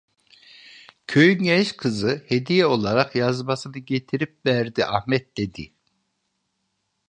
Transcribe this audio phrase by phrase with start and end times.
[1.07, 5.73] Köyün genç kızı, hediye olarak yazmasını getirip verdi:- Ahmet, dedi.